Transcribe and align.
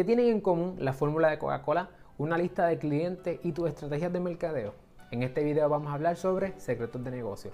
¿Qué 0.00 0.04
tienen 0.04 0.28
en 0.28 0.40
común 0.40 0.76
la 0.78 0.94
fórmula 0.94 1.28
de 1.28 1.38
Coca-Cola, 1.38 1.90
una 2.16 2.38
lista 2.38 2.66
de 2.66 2.78
clientes 2.78 3.38
y 3.44 3.52
tus 3.52 3.68
estrategias 3.68 4.10
de 4.10 4.18
mercadeo? 4.18 4.72
En 5.10 5.22
este 5.22 5.44
video 5.44 5.68
vamos 5.68 5.90
a 5.90 5.92
hablar 5.92 6.16
sobre 6.16 6.58
secretos 6.58 7.04
de 7.04 7.10
negocio. 7.10 7.50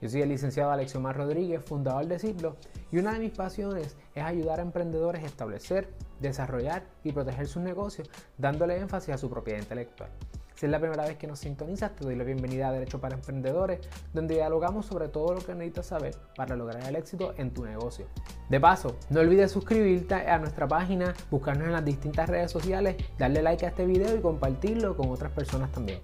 Yo 0.00 0.08
soy 0.08 0.22
el 0.22 0.28
licenciado 0.28 0.70
Alexiomar 0.70 1.16
Rodríguez, 1.16 1.60
fundador 1.60 2.06
de 2.06 2.20
Ciclo, 2.20 2.54
y 2.92 2.98
una 2.98 3.14
de 3.14 3.18
mis 3.18 3.32
pasiones 3.32 3.96
es 4.14 4.22
ayudar 4.22 4.60
a 4.60 4.62
emprendedores 4.62 5.24
a 5.24 5.26
establecer, 5.26 5.88
desarrollar 6.20 6.84
y 7.02 7.10
proteger 7.10 7.48
sus 7.48 7.64
negocios, 7.64 8.08
dándole 8.36 8.78
énfasis 8.78 9.14
a 9.14 9.18
su 9.18 9.28
propiedad 9.28 9.58
intelectual. 9.58 10.10
Si 10.58 10.66
es 10.66 10.72
la 10.72 10.80
primera 10.80 11.04
vez 11.04 11.16
que 11.16 11.28
nos 11.28 11.38
sintonizas, 11.38 11.94
te 11.94 12.04
doy 12.04 12.16
la 12.16 12.24
bienvenida 12.24 12.66
a 12.66 12.72
Derecho 12.72 13.00
para 13.00 13.14
Emprendedores, 13.14 13.78
donde 14.12 14.34
dialogamos 14.34 14.86
sobre 14.86 15.06
todo 15.06 15.34
lo 15.34 15.40
que 15.40 15.54
necesitas 15.54 15.86
saber 15.86 16.16
para 16.34 16.56
lograr 16.56 16.82
el 16.84 16.96
éxito 16.96 17.32
en 17.36 17.54
tu 17.54 17.64
negocio. 17.64 18.06
De 18.48 18.58
paso, 18.58 18.96
no 19.08 19.20
olvides 19.20 19.52
suscribirte 19.52 20.16
a 20.16 20.36
nuestra 20.40 20.66
página, 20.66 21.14
buscarnos 21.30 21.68
en 21.68 21.74
las 21.74 21.84
distintas 21.84 22.28
redes 22.28 22.50
sociales, 22.50 22.96
darle 23.16 23.40
like 23.40 23.66
a 23.66 23.68
este 23.68 23.86
video 23.86 24.16
y 24.16 24.20
compartirlo 24.20 24.96
con 24.96 25.10
otras 25.10 25.30
personas 25.30 25.70
también. 25.70 26.00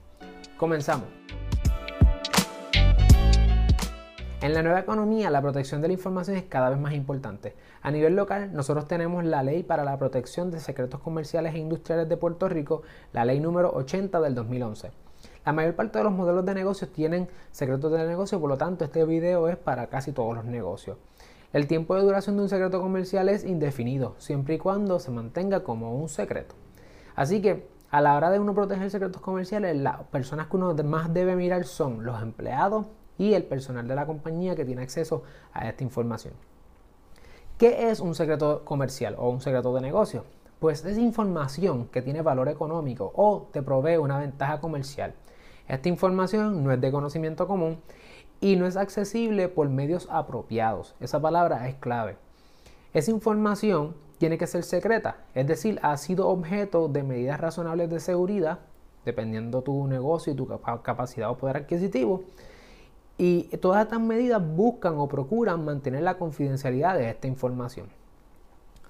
Comenzamos. 0.57 1.09
En 4.45 4.53
la 4.53 4.63
nueva 4.63 4.81
economía, 4.81 5.31
la 5.31 5.41
protección 5.41 5.81
de 5.81 5.89
la 5.89 5.95
información 5.95 6.37
es 6.37 6.43
cada 6.43 6.69
vez 6.69 6.79
más 6.79 6.93
importante. 6.93 7.55
A 7.81 7.91
nivel 7.91 8.15
local, 8.15 8.53
nosotros 8.53 8.87
tenemos 8.87 9.25
la 9.25 9.43
Ley 9.43 9.63
para 9.63 9.85
la 9.85 9.97
Protección 9.97 10.51
de 10.51 10.61
Secretos 10.61 11.01
Comerciales 11.01 11.55
e 11.55 11.59
Industriales 11.59 12.11
de 12.11 12.19
Puerto 12.19 12.47
Rico, 12.47 12.83
la 13.15 13.25
Ley 13.25 13.41
número 13.41 13.73
80 13.73 14.21
del 14.21 14.35
2011. 14.35 14.91
La 15.47 15.55
mayor 15.55 15.75
parte 15.77 15.97
de 15.97 16.05
los 16.05 16.13
modelos 16.13 16.45
de 16.45 16.53
negocios 16.53 16.93
tienen 16.93 17.27
secretos 17.53 17.91
de 17.91 18.07
negocio, 18.07 18.39
por 18.39 18.51
lo 18.51 18.59
tanto, 18.59 18.85
este 18.85 19.07
video 19.07 19.49
es 19.49 19.57
para 19.57 19.87
casi 19.87 20.13
todos 20.13 20.35
los 20.35 20.45
negocios. 20.45 20.99
El 21.55 21.67
tiempo 21.67 21.95
de 21.95 22.03
duración 22.03 22.37
de 22.37 22.43
un 22.43 22.51
secreto 22.51 22.83
comercial 22.83 23.31
es 23.31 23.45
indefinido, 23.45 24.15
siempre 24.19 24.57
y 24.57 24.59
cuando 24.59 25.01
se 25.01 25.11
mantenga 25.11 25.61
como 25.61 25.97
un 25.97 26.11
secreto. 26.11 26.55
Así 27.17 27.41
que, 27.41 27.67
a 27.91 28.03
la 28.03 28.15
hora 28.15 28.29
de 28.29 28.41
uno 28.41 28.55
proteger 28.55 28.91
secretos 28.91 29.23
comerciales, 29.23 29.75
las 29.75 30.03
personas 30.09 30.49
que 30.49 30.57
uno 30.57 30.75
más 30.85 31.15
debe 31.15 31.35
mirar 31.35 31.65
son 31.65 32.05
los 32.05 32.21
empleados, 32.21 32.85
y 33.19 33.35
el 33.35 33.45
personal 33.45 33.87
de 33.87 33.95
la 33.95 34.07
compañía 34.07 34.57
que 34.57 34.65
tiene 34.65 34.83
acceso 34.83 35.23
a 35.53 35.69
esta 35.69 35.85
información. 35.85 36.35
¿Qué 37.59 37.91
es 37.91 38.01
un 38.01 38.15
secreto 38.15 38.65
comercial 38.65 39.15
o 39.19 39.31
un 39.31 39.41
secreto 39.41 39.73
de 39.75 39.81
negocio? 39.81 40.25
Pues 40.59 40.85
es 40.85 40.99
información 40.99 41.87
que 41.89 42.03
tiene 42.03 42.23
valor 42.23 42.49
económico 42.49 43.13
o 43.15 43.49
te 43.53 43.63
provee 43.63 43.97
una 43.97 44.19
ventaja 44.19 44.61
comercial. 44.61 45.15
Esta 45.69 45.89
información 45.89 46.65
no 46.65 46.73
es 46.73 46.81
de 46.81 46.91
conocimiento 46.91 47.47
común 47.47 47.81
y 48.41 48.57
no 48.57 48.67
es 48.67 48.77
accesible 48.77 49.49
por 49.49 49.69
medios 49.69 50.09
apropiados. 50.11 50.95
Esa 51.01 51.21
palabra 51.21 51.69
es 51.69 51.77
clave. 51.77 52.17
Esa 52.93 53.11
información 53.11 53.95
tiene 54.19 54.39
que 54.39 54.47
ser 54.47 54.63
secreta, 54.63 55.19
es 55.35 55.47
decir, 55.47 55.79
ha 55.83 55.97
sido 55.97 56.29
objeto 56.29 56.89
de 56.89 57.03
medidas 57.03 57.41
razonables 57.41 57.91
de 57.91 58.01
seguridad, 58.01 58.61
dependiendo 59.05 59.63
tu 59.63 59.87
negocio 59.87 60.33
y 60.33 60.37
tu 60.37 60.47
capacidad 60.47 61.31
o 61.31 61.37
poder 61.37 61.57
adquisitivo, 61.57 62.23
y 63.17 63.45
todas 63.59 63.85
estas 63.85 64.01
medidas 64.01 64.43
buscan 64.45 64.95
o 64.99 65.09
procuran 65.09 65.65
mantener 65.65 66.03
la 66.03 66.19
confidencialidad 66.19 66.97
de 66.97 67.11
esta 67.11 67.27
información. 67.27 67.89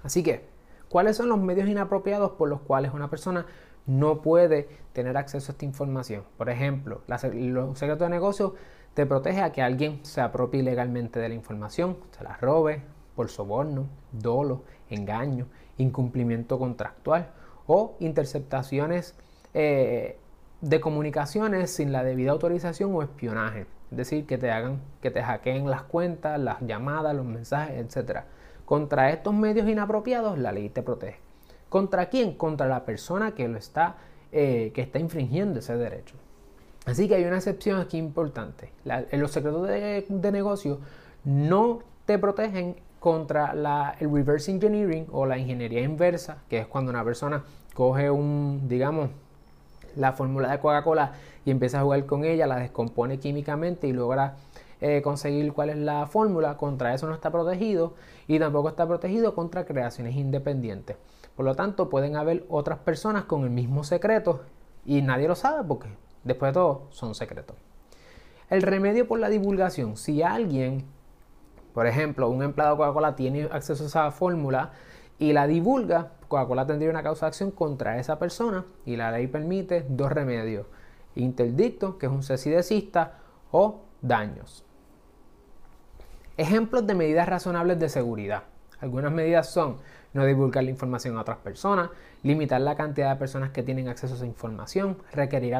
Así 0.03 0.23
que, 0.23 0.45
¿cuáles 0.89 1.17
son 1.17 1.29
los 1.29 1.39
medios 1.39 1.67
inapropiados 1.67 2.31
por 2.31 2.49
los 2.49 2.61
cuales 2.61 2.93
una 2.93 3.09
persona 3.09 3.45
no 3.85 4.21
puede 4.21 4.67
tener 4.93 5.17
acceso 5.17 5.51
a 5.51 5.53
esta 5.53 5.65
información? 5.65 6.23
Por 6.37 6.49
ejemplo, 6.49 7.01
los 7.07 7.79
secretos 7.79 8.07
de 8.07 8.09
negocio 8.09 8.55
te 8.93 9.05
protege 9.05 9.41
a 9.41 9.51
que 9.51 9.61
alguien 9.61 9.99
se 10.03 10.21
apropie 10.21 10.61
ilegalmente 10.61 11.19
de 11.19 11.29
la 11.29 11.35
información, 11.35 11.97
se 12.11 12.23
la 12.23 12.37
robe 12.37 12.81
por 13.15 13.29
soborno, 13.29 13.87
dolo, 14.11 14.63
engaño, 14.89 15.47
incumplimiento 15.77 16.57
contractual 16.57 17.31
o 17.67 17.95
interceptaciones 17.99 19.15
eh, 19.53 20.17
de 20.61 20.81
comunicaciones 20.81 21.71
sin 21.71 21.91
la 21.91 22.03
debida 22.03 22.31
autorización 22.31 22.93
o 22.95 23.01
espionaje. 23.01 23.67
Decir, 23.95 24.25
que 24.25 24.37
te 24.37 24.51
hagan, 24.51 24.81
que 25.01 25.11
te 25.11 25.21
hackeen 25.21 25.69
las 25.69 25.83
cuentas, 25.83 26.39
las 26.39 26.59
llamadas, 26.61 27.15
los 27.15 27.25
mensajes, 27.25 27.95
etc. 27.95 28.21
Contra 28.65 29.09
estos 29.11 29.33
medios 29.33 29.67
inapropiados, 29.67 30.37
la 30.37 30.51
ley 30.51 30.69
te 30.69 30.83
protege. 30.83 31.19
¿Contra 31.69 32.07
quién? 32.07 32.35
Contra 32.35 32.67
la 32.67 32.85
persona 32.85 33.33
que 33.33 33.47
lo 33.47 33.57
está, 33.57 33.95
eh, 34.31 34.71
que 34.73 34.81
está 34.81 34.99
infringiendo 34.99 35.59
ese 35.59 35.75
derecho. 35.77 36.15
Así 36.85 37.07
que 37.07 37.15
hay 37.15 37.25
una 37.25 37.37
excepción 37.37 37.79
aquí 37.79 37.97
importante. 37.97 38.71
los 39.11 39.31
secretos 39.31 39.67
de, 39.67 40.31
negocio 40.31 40.79
no 41.23 41.79
te 42.05 42.19
protegen 42.19 42.75
contra 42.99 43.95
el 43.99 44.11
reverse 44.11 44.51
engineering 44.51 45.07
o 45.11 45.25
la 45.25 45.37
ingeniería 45.37 45.81
inversa, 45.81 46.43
que 46.47 46.59
es 46.59 46.67
cuando 46.67 46.91
una 46.91 47.03
persona 47.03 47.43
coge 47.73 48.09
un, 48.09 48.67
digamos, 48.67 49.09
la 49.95 50.13
fórmula 50.13 50.49
de 50.49 50.59
Coca-Cola 50.59 51.13
y 51.45 51.51
empieza 51.51 51.79
a 51.79 51.83
jugar 51.83 52.05
con 52.05 52.25
ella, 52.25 52.47
la 52.47 52.57
descompone 52.57 53.19
químicamente 53.19 53.87
y 53.87 53.93
logra 53.93 54.35
eh, 54.81 55.01
conseguir 55.01 55.53
cuál 55.53 55.69
es 55.69 55.77
la 55.77 56.05
fórmula. 56.07 56.57
Contra 56.57 56.93
eso 56.93 57.07
no 57.07 57.13
está 57.13 57.31
protegido 57.31 57.93
y 58.27 58.39
tampoco 58.39 58.69
está 58.69 58.87
protegido 58.87 59.35
contra 59.35 59.65
creaciones 59.65 60.15
independientes. 60.15 60.97
Por 61.35 61.45
lo 61.45 61.55
tanto, 61.55 61.89
pueden 61.89 62.15
haber 62.15 62.45
otras 62.49 62.79
personas 62.79 63.25
con 63.25 63.43
el 63.43 63.49
mismo 63.49 63.83
secreto 63.83 64.41
y 64.85 65.01
nadie 65.01 65.27
lo 65.27 65.35
sabe 65.35 65.63
porque 65.67 65.89
después 66.23 66.49
de 66.49 66.53
todo 66.53 66.87
son 66.91 67.15
secretos. 67.15 67.55
El 68.49 68.61
remedio 68.61 69.07
por 69.07 69.19
la 69.19 69.29
divulgación. 69.29 69.97
Si 69.97 70.21
alguien, 70.21 70.85
por 71.73 71.87
ejemplo, 71.87 72.29
un 72.29 72.43
empleado 72.43 72.75
de 72.75 72.77
Coca-Cola 72.77 73.15
tiene 73.15 73.49
acceso 73.51 73.83
a 73.83 73.87
esa 73.87 74.11
fórmula, 74.11 74.71
y 75.17 75.33
la 75.33 75.47
divulga, 75.47 76.11
Coca-Cola 76.27 76.65
tendría 76.65 76.89
una 76.89 77.03
causa 77.03 77.25
de 77.25 77.29
acción 77.29 77.51
contra 77.51 77.99
esa 77.99 78.19
persona 78.19 78.65
y 78.85 78.95
la 78.95 79.11
ley 79.11 79.27
permite 79.27 79.85
dos 79.87 80.11
remedios, 80.11 80.67
interdicto, 81.15 81.97
que 81.97 82.07
es 82.07 82.11
un 82.11 82.23
cese 82.23 82.49
desista, 82.49 83.19
o 83.51 83.81
daños. 84.01 84.63
Ejemplos 86.37 86.85
de 86.85 86.95
medidas 86.95 87.29
razonables 87.29 87.79
de 87.79 87.89
seguridad. 87.89 88.43
Algunas 88.81 89.11
medidas 89.11 89.49
son 89.49 89.77
no 90.13 90.25
divulgar 90.25 90.63
la 90.63 90.69
información 90.69 91.17
a 91.17 91.21
otras 91.21 91.37
personas, 91.37 91.89
limitar 92.23 92.59
la 92.61 92.75
cantidad 92.75 93.09
de 93.09 93.15
personas 93.17 93.51
que 93.51 93.63
tienen 93.63 93.87
acceso 93.87 94.13
a 94.13 94.17
esa 94.17 94.25
información, 94.25 94.97
requerir 95.13 95.55
a 95.55 95.59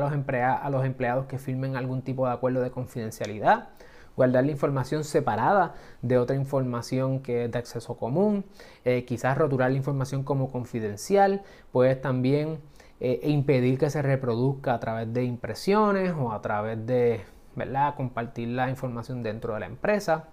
los 0.70 0.86
empleados 0.86 1.26
que 1.28 1.40
firmen 1.40 1.76
algún 1.76 2.02
tipo 2.02 2.28
de 2.28 2.34
acuerdo 2.34 2.62
de 2.62 2.72
confidencialidad, 2.72 3.70
guardar 4.16 4.46
la 4.46 4.52
información 4.52 5.04
separada 5.04 5.76
de 6.02 6.18
otra 6.18 6.36
información 6.36 7.20
que 7.20 7.46
es 7.46 7.52
de 7.52 7.58
acceso 7.58 7.98
común, 7.98 8.46
eh, 8.84 9.06
quizás 9.06 9.38
roturar 9.38 9.72
la 9.72 9.78
información 9.78 10.24
como 10.24 10.52
confidencial, 10.52 11.44
puedes 11.72 12.02
también 12.02 12.60
eh, 13.00 13.20
impedir 13.24 13.78
que 13.78 13.90
se 13.90 14.02
reproduzca 14.02 14.74
a 14.74 14.80
través 14.80 15.12
de 15.14 15.24
impresiones 15.24 16.14
o 16.18 16.32
a 16.32 16.42
través 16.42 16.86
de 16.86 17.22
¿verdad? 17.56 17.96
compartir 17.96 18.50
la 18.50 18.70
información 18.70 19.24
dentro 19.24 19.54
de 19.54 19.60
la 19.62 19.66
empresa. 19.66 20.30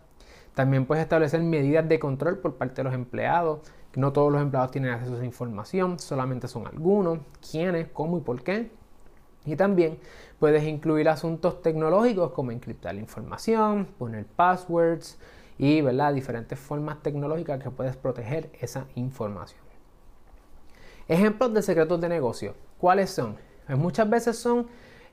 También 0.54 0.86
puedes 0.86 1.02
establecer 1.02 1.42
medidas 1.42 1.88
de 1.88 1.98
control 1.98 2.38
por 2.38 2.56
parte 2.56 2.76
de 2.76 2.84
los 2.84 2.94
empleados. 2.94 3.60
No 3.94 4.12
todos 4.12 4.30
los 4.32 4.42
empleados 4.42 4.70
tienen 4.70 4.90
acceso 4.90 5.14
a 5.14 5.16
esa 5.16 5.24
información, 5.24 5.98
solamente 5.98 6.48
son 6.48 6.66
algunos. 6.66 7.18
¿Quiénes? 7.50 7.88
¿Cómo 7.92 8.18
y 8.18 8.20
por 8.20 8.42
qué? 8.42 8.70
Y 9.44 9.56
también 9.56 9.98
puedes 10.38 10.64
incluir 10.64 11.08
asuntos 11.08 11.62
tecnológicos 11.62 12.32
como 12.32 12.52
encriptar 12.52 12.94
la 12.94 13.00
información, 13.00 13.86
poner 13.98 14.26
passwords 14.26 15.18
y 15.58 15.80
¿verdad? 15.80 16.14
diferentes 16.14 16.58
formas 16.58 17.02
tecnológicas 17.02 17.62
que 17.62 17.70
puedes 17.70 17.96
proteger 17.96 18.50
esa 18.60 18.86
información. 18.94 19.60
Ejemplos 21.08 21.52
de 21.52 21.62
secretos 21.62 22.00
de 22.00 22.08
negocio. 22.08 22.54
¿Cuáles 22.78 23.10
son? 23.10 23.36
Pues 23.66 23.78
muchas 23.78 24.08
veces 24.08 24.38
son 24.38 24.66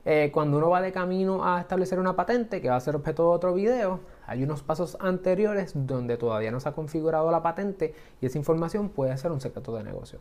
eh, 0.04 0.30
cuando 0.32 0.56
uno 0.58 0.70
va 0.70 0.80
de 0.80 0.92
camino 0.92 1.44
a 1.44 1.60
establecer 1.60 1.98
una 1.98 2.16
patente, 2.16 2.60
que 2.60 2.70
va 2.70 2.76
a 2.76 2.80
ser 2.80 2.96
objeto 2.96 3.24
de 3.24 3.28
otro 3.36 3.54
video, 3.54 4.00
hay 4.26 4.42
unos 4.42 4.62
pasos 4.62 4.96
anteriores 5.00 5.72
donde 5.74 6.16
todavía 6.16 6.50
no 6.50 6.58
se 6.58 6.68
ha 6.68 6.72
configurado 6.72 7.30
la 7.30 7.42
patente 7.42 7.94
y 8.20 8.26
esa 8.26 8.38
información 8.38 8.88
puede 8.88 9.16
ser 9.18 9.30
un 9.30 9.40
secreto 9.40 9.74
de 9.76 9.84
negocio. 9.84 10.20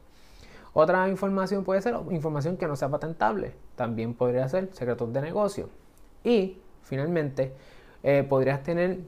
Otra 0.74 1.10
información 1.10 1.64
puede 1.64 1.82
ser 1.82 1.96
información 2.12 2.58
que 2.58 2.68
no 2.68 2.76
sea 2.76 2.90
patentable. 2.90 3.54
También 3.76 4.14
podría 4.14 4.48
ser 4.50 4.70
secretos 4.74 5.12
de 5.12 5.22
negocio. 5.22 5.70
Y 6.24 6.62
finalmente 6.84 7.54
eh, 8.04 8.26
podrías 8.28 8.64
tener 8.64 9.00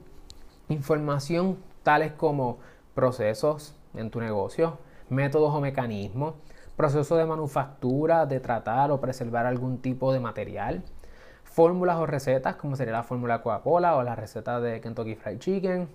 información 0.68 1.58
tales 1.82 2.12
como 2.12 2.58
procesos 2.94 3.74
en 3.94 4.10
tu 4.10 4.20
negocio, 4.20 4.78
métodos 5.08 5.54
o 5.54 5.60
mecanismos, 5.60 6.34
procesos 6.76 7.18
de 7.18 7.26
manufactura, 7.26 8.26
de 8.26 8.40
tratar 8.40 8.90
o 8.90 9.00
preservar 9.00 9.46
algún 9.46 9.78
tipo 9.78 10.12
de 10.12 10.20
material, 10.20 10.82
fórmulas 11.44 11.96
o 11.98 12.06
recetas 12.06 12.56
como 12.56 12.76
sería 12.76 12.94
la 12.94 13.02
fórmula 13.02 13.42
Coca-Cola 13.42 13.96
o 13.96 14.02
la 14.02 14.14
receta 14.14 14.60
de 14.60 14.80
Kentucky 14.80 15.14
Fried 15.14 15.38
Chicken, 15.38 15.88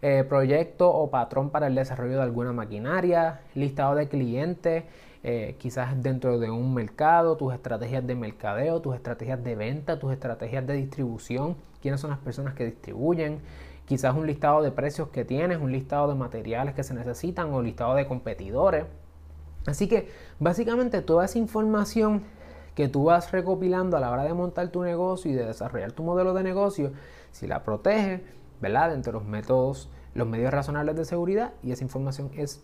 eh, 0.00 0.24
proyecto 0.28 0.90
o 0.90 1.10
patrón 1.10 1.50
para 1.50 1.66
el 1.66 1.74
desarrollo 1.74 2.16
de 2.16 2.22
alguna 2.22 2.52
maquinaria, 2.52 3.40
listado 3.54 3.94
de 3.94 4.08
clientes, 4.08 4.84
eh, 5.22 5.56
quizás 5.58 6.00
dentro 6.02 6.38
de 6.38 6.50
un 6.50 6.74
mercado, 6.74 7.36
tus 7.36 7.52
estrategias 7.52 8.06
de 8.06 8.14
mercadeo, 8.14 8.80
tus 8.80 8.94
estrategias 8.94 9.42
de 9.42 9.56
venta, 9.56 9.98
tus 9.98 10.12
estrategias 10.12 10.66
de 10.66 10.74
distribución, 10.74 11.56
quiénes 11.82 12.00
son 12.00 12.10
las 12.10 12.20
personas 12.20 12.54
que 12.54 12.66
distribuyen, 12.66 13.40
quizás 13.84 14.14
un 14.14 14.26
listado 14.26 14.62
de 14.62 14.70
precios 14.70 15.08
que 15.08 15.24
tienes, 15.24 15.58
un 15.58 15.72
listado 15.72 16.08
de 16.08 16.14
materiales 16.14 16.74
que 16.74 16.84
se 16.84 16.94
necesitan 16.94 17.52
o 17.52 17.62
listado 17.62 17.94
de 17.94 18.06
competidores. 18.06 18.84
Así 19.66 19.88
que 19.88 20.08
básicamente 20.38 21.02
toda 21.02 21.24
esa 21.24 21.38
información 21.38 22.22
que 22.74 22.88
tú 22.88 23.04
vas 23.04 23.32
recopilando 23.32 23.96
a 23.96 24.00
la 24.00 24.10
hora 24.10 24.22
de 24.22 24.34
montar 24.34 24.68
tu 24.68 24.82
negocio 24.82 25.30
y 25.30 25.34
de 25.34 25.46
desarrollar 25.46 25.92
tu 25.92 26.04
modelo 26.04 26.32
de 26.32 26.44
negocio, 26.44 26.92
si 27.32 27.46
la 27.46 27.64
proteges, 27.64 28.20
¿verdad? 28.60 28.90
Dentro 28.90 29.12
de 29.12 29.18
los 29.18 29.28
métodos, 29.28 29.90
los 30.14 30.28
medios 30.28 30.52
razonables 30.52 30.94
de 30.94 31.04
seguridad 31.04 31.52
y 31.62 31.72
esa 31.72 31.82
información 31.82 32.30
es 32.36 32.62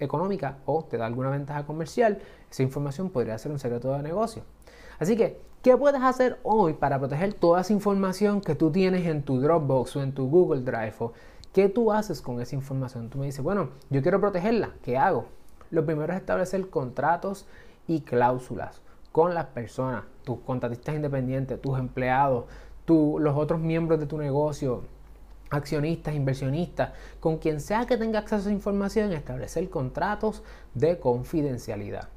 económica 0.00 0.58
o 0.66 0.84
te 0.84 0.96
da 0.96 1.06
alguna 1.06 1.30
ventaja 1.30 1.66
comercial, 1.66 2.18
esa 2.50 2.62
información 2.62 3.10
podría 3.10 3.38
ser 3.38 3.52
un 3.52 3.58
secreto 3.58 3.92
de 3.92 4.02
negocio. 4.02 4.42
Así 4.98 5.16
que, 5.16 5.40
¿qué 5.62 5.76
puedes 5.76 6.02
hacer 6.02 6.38
hoy 6.42 6.74
para 6.74 6.98
proteger 6.98 7.34
toda 7.34 7.60
esa 7.60 7.72
información 7.72 8.40
que 8.40 8.54
tú 8.54 8.70
tienes 8.70 9.06
en 9.06 9.22
tu 9.22 9.40
Dropbox 9.40 9.96
o 9.96 10.02
en 10.02 10.12
tu 10.12 10.28
Google 10.28 10.62
Drive? 10.62 10.94
O 11.00 11.12
¿Qué 11.54 11.68
tú 11.68 11.92
haces 11.92 12.20
con 12.20 12.40
esa 12.40 12.56
información? 12.56 13.10
Tú 13.10 13.18
me 13.18 13.26
dices, 13.26 13.42
bueno, 13.42 13.68
yo 13.88 14.02
quiero 14.02 14.20
protegerla, 14.20 14.70
¿qué 14.82 14.98
hago? 14.98 15.26
Lo 15.70 15.86
primero 15.86 16.12
es 16.12 16.18
establecer 16.18 16.68
contratos 16.68 17.46
y 17.86 18.00
cláusulas 18.00 18.80
con 19.12 19.34
las 19.34 19.46
personas, 19.46 20.02
tus 20.24 20.40
contratistas 20.40 20.96
independientes, 20.96 21.62
tus 21.62 21.78
empleados, 21.78 22.46
los 22.88 23.36
otros 23.36 23.60
miembros 23.60 24.00
de 24.00 24.06
tu 24.06 24.18
negocio, 24.18 24.82
accionistas, 25.54 26.14
inversionistas, 26.14 26.90
con 27.20 27.38
quien 27.38 27.60
sea 27.60 27.86
que 27.86 27.96
tenga 27.96 28.20
acceso 28.20 28.36
a 28.36 28.40
esa 28.40 28.52
información, 28.52 29.12
establecer 29.12 29.68
contratos 29.70 30.42
de 30.74 30.98
confidencialidad. 30.98 32.08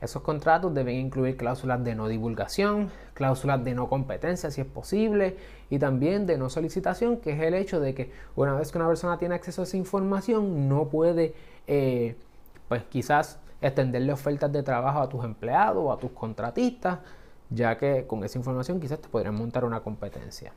Esos 0.00 0.22
contratos 0.22 0.72
deben 0.72 0.96
incluir 0.96 1.36
cláusulas 1.36 1.84
de 1.84 1.94
no 1.94 2.08
divulgación, 2.08 2.90
cláusulas 3.12 3.62
de 3.62 3.74
no 3.74 3.88
competencia 3.88 4.50
si 4.50 4.62
es 4.62 4.66
posible 4.66 5.36
y 5.68 5.78
también 5.78 6.26
de 6.26 6.38
no 6.38 6.48
solicitación, 6.48 7.18
que 7.18 7.32
es 7.32 7.40
el 7.40 7.52
hecho 7.52 7.80
de 7.80 7.94
que 7.94 8.10
una 8.34 8.54
vez 8.54 8.72
que 8.72 8.78
una 8.78 8.88
persona 8.88 9.18
tiene 9.18 9.34
acceso 9.34 9.60
a 9.60 9.64
esa 9.64 9.76
información 9.76 10.68
no 10.68 10.88
puede, 10.88 11.34
eh, 11.66 12.16
pues 12.68 12.82
quizás 12.84 13.38
extenderle 13.60 14.12
ofertas 14.12 14.50
de 14.50 14.62
trabajo 14.62 15.00
a 15.00 15.08
tus 15.08 15.22
empleados 15.22 15.84
o 15.84 15.92
a 15.92 15.98
tus 15.98 16.12
contratistas, 16.12 17.00
ya 17.50 17.76
que 17.76 18.06
con 18.06 18.24
esa 18.24 18.38
información 18.38 18.80
quizás 18.80 19.00
te 19.00 19.08
podrían 19.08 19.34
montar 19.34 19.66
una 19.66 19.80
competencia. 19.80 20.52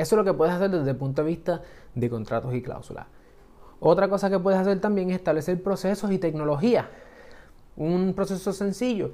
Eso 0.00 0.14
es 0.14 0.18
lo 0.18 0.24
que 0.24 0.32
puedes 0.32 0.54
hacer 0.54 0.70
desde 0.70 0.90
el 0.90 0.96
punto 0.96 1.22
de 1.22 1.28
vista 1.28 1.62
de 1.94 2.08
contratos 2.08 2.54
y 2.54 2.62
cláusulas. 2.62 3.06
Otra 3.80 4.08
cosa 4.08 4.30
que 4.30 4.38
puedes 4.38 4.58
hacer 4.58 4.80
también 4.80 5.10
es 5.10 5.16
establecer 5.16 5.62
procesos 5.62 6.10
y 6.10 6.18
tecnología 6.18 6.88
un 7.76 8.12
proceso 8.14 8.52
sencillo. 8.52 9.12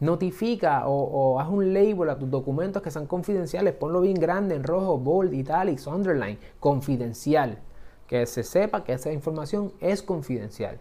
Notifica 0.00 0.86
o, 0.86 1.40
haz 1.40 1.48
un 1.48 1.72
label 1.72 2.10
a 2.10 2.18
tus 2.18 2.30
documentos 2.30 2.82
que 2.82 2.90
sean 2.90 3.06
confidenciales. 3.06 3.74
Ponlo 3.74 4.00
bien 4.00 4.14
grande 4.14 4.54
en 4.54 4.62
rojo, 4.62 4.98
bold, 4.98 5.34
italics, 5.34 5.86
underline. 5.86 6.38
Confidencial. 6.60 7.58
Que 8.06 8.26
se 8.26 8.42
sepa 8.42 8.84
que 8.84 8.92
esa 8.92 9.12
información 9.12 9.72
es 9.80 10.02
confidencial. 10.02 10.78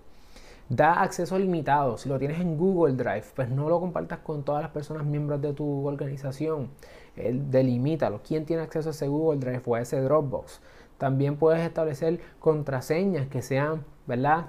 Da 0.69 1.01
acceso 1.01 1.39
limitado. 1.39 1.97
Si 1.97 2.09
lo 2.09 2.19
tienes 2.19 2.39
en 2.41 2.57
Google 2.57 2.95
Drive, 2.95 3.25
pues 3.35 3.49
no 3.49 3.69
lo 3.69 3.79
compartas 3.79 4.19
con 4.19 4.43
todas 4.43 4.61
las 4.61 4.71
personas 4.71 5.05
miembros 5.05 5.41
de 5.41 5.53
tu 5.53 5.87
organización. 5.87 6.69
delimítalo. 7.15 8.21
¿Quién 8.25 8.45
tiene 8.45 8.63
acceso 8.63 8.89
a 8.89 8.91
ese 8.91 9.07
Google 9.07 9.39
Drive 9.39 9.63
o 9.65 9.75
a 9.75 9.81
ese 9.81 9.99
Dropbox? 10.01 10.61
También 10.97 11.37
puedes 11.37 11.61
establecer 11.61 12.19
contraseñas 12.39 13.27
que 13.27 13.41
sean, 13.41 13.85
¿verdad? 14.07 14.47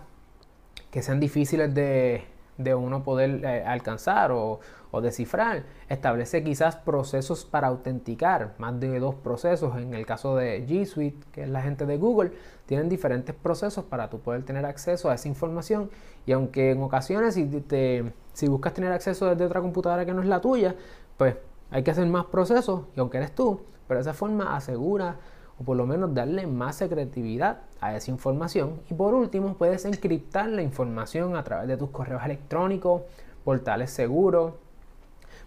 Que 0.90 1.02
sean 1.02 1.20
difíciles 1.20 1.74
de, 1.74 2.24
de 2.58 2.74
uno 2.74 3.02
poder 3.02 3.44
eh, 3.44 3.64
alcanzar 3.64 4.32
o, 4.32 4.60
descifrar. 5.00 5.64
Establece 5.88 6.42
quizás 6.42 6.76
procesos 6.76 7.44
para 7.44 7.68
autenticar, 7.68 8.54
más 8.58 8.78
de 8.80 8.98
dos 8.98 9.14
procesos. 9.14 9.76
En 9.76 9.94
el 9.94 10.04
caso 10.04 10.34
de 10.34 10.66
G 10.66 10.84
Suite, 10.86 11.26
que 11.30 11.42
es 11.44 11.48
la 11.48 11.62
gente 11.62 11.86
de 11.86 11.96
Google, 11.96 12.32
tienen 12.66 12.88
diferentes 12.88 13.34
procesos 13.34 13.84
para 13.84 14.10
tú 14.10 14.20
poder 14.20 14.44
tener 14.44 14.66
acceso 14.66 15.08
a 15.08 15.14
esa 15.14 15.28
información. 15.28 15.90
Y 16.26 16.32
aunque 16.32 16.72
en 16.72 16.82
ocasiones 16.82 17.34
si, 17.34 17.44
te, 17.46 18.12
si 18.32 18.48
buscas 18.48 18.74
tener 18.74 18.92
acceso 18.92 19.26
desde 19.26 19.44
otra 19.44 19.60
computadora 19.60 20.04
que 20.04 20.12
no 20.12 20.22
es 20.22 20.28
la 20.28 20.40
tuya, 20.40 20.74
pues 21.16 21.36
hay 21.70 21.82
que 21.82 21.90
hacer 21.90 22.06
más 22.06 22.26
procesos, 22.26 22.82
y 22.96 23.00
aunque 23.00 23.18
eres 23.18 23.34
tú, 23.34 23.60
pero 23.86 23.98
de 23.98 24.02
esa 24.02 24.14
forma 24.14 24.56
asegura 24.56 25.16
o 25.60 25.64
por 25.64 25.76
lo 25.76 25.86
menos 25.86 26.14
darle 26.14 26.46
más 26.46 26.76
secretividad 26.76 27.62
a 27.80 27.96
esa 27.96 28.10
información. 28.10 28.80
Y 28.90 28.94
por 28.94 29.14
último, 29.14 29.54
puedes 29.54 29.84
encriptar 29.84 30.48
la 30.48 30.62
información 30.62 31.36
a 31.36 31.44
través 31.44 31.68
de 31.68 31.76
tus 31.76 31.90
correos 31.90 32.22
electrónicos, 32.24 33.02
portales 33.44 33.90
seguros. 33.90 34.54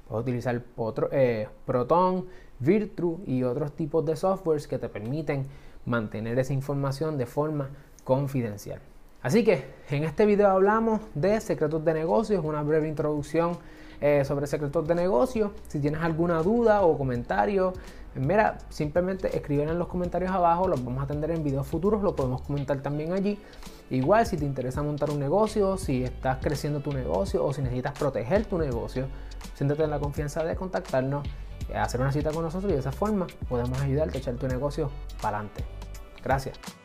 Puedes 0.08 0.24
utilizar 0.24 0.62
eh, 1.12 1.48
Proton, 1.66 2.26
Virtue 2.60 3.20
y 3.26 3.44
otros 3.44 3.72
tipos 3.74 4.06
de 4.06 4.16
softwares 4.16 4.68
que 4.68 4.78
te 4.78 4.90
permiten 4.90 5.48
mantener 5.86 6.38
esa 6.38 6.54
información 6.54 7.18
de 7.18 7.26
forma 7.26 7.70
confidencial. 8.04 8.82
Así 9.22 9.44
que 9.44 9.66
en 9.90 10.04
este 10.04 10.26
video 10.26 10.50
hablamos 10.50 11.02
de 11.14 11.40
secretos 11.42 11.84
de 11.86 11.94
negocios, 11.94 12.44
una 12.44 12.64
breve 12.64 12.88
introducción 12.88 13.58
eh, 14.00 14.24
sobre 14.26 14.48
secretos 14.48 14.88
de 14.88 14.96
negocios. 14.96 15.52
Si 15.68 15.80
tienes 15.80 16.02
alguna 16.02 16.42
duda 16.42 16.82
o 16.82 16.98
comentario, 16.98 17.74
Mira, 18.16 18.58
simplemente 18.70 19.36
escriben 19.38 19.70
en 19.70 19.80
los 19.80 19.88
comentarios 19.88 20.32
abajo, 20.32 20.68
los 20.68 20.84
vamos 20.84 21.00
a 21.00 21.04
atender 21.04 21.32
en 21.32 21.44
videos 21.44 21.66
futuros, 21.66 22.02
lo 22.02 22.14
podemos 22.14 22.42
comentar 22.42 22.82
también 22.82 23.14
allí. 23.14 23.40
Igual, 23.90 24.26
si 24.26 24.36
te 24.36 24.44
interesa 24.44 24.84
montar 24.84 25.10
un 25.12 25.20
negocio, 25.20 25.78
si 25.78 26.04
estás 26.04 26.40
creciendo 26.42 26.82
tu 26.82 26.92
negocio 26.92 27.44
o 27.44 27.54
si 27.54 27.62
necesitas 27.62 27.98
proteger 27.98 28.46
tu 28.46 28.58
negocio, 28.58 29.08
siéntate 29.56 29.84
en 29.84 29.92
la 29.92 30.00
confianza 30.00 30.44
de 30.44 30.56
contactarnos, 30.58 31.26
hacer 31.74 32.02
una 32.02 32.12
cita 32.12 32.32
con 32.32 32.44
nosotros 32.44 32.70
y 32.70 32.76
de 32.76 32.82
esa 32.82 32.92
forma 32.92 33.28
podemos 33.48 33.80
ayudarte 33.82 34.18
a 34.18 34.22
echar 34.22 34.36
tu 34.36 34.48
negocio 34.48 34.92
para 35.22 35.38
adelante. 35.38 35.64
Gracias. 36.22 36.81